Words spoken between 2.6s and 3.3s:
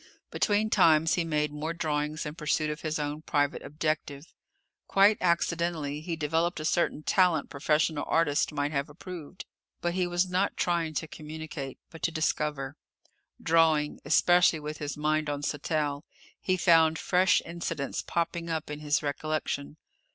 of his own